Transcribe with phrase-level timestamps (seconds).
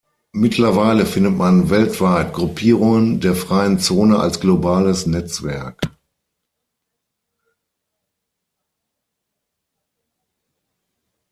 [0.31, 5.79] Mittlerweile findet man weltweit Gruppierungen der Freien Zone als globales Netzwerk.